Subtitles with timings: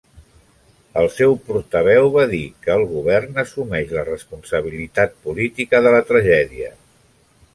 [1.01, 6.73] El seu portaveu va dir que "el govern assumeix la responsabilitat política de la tragèdia".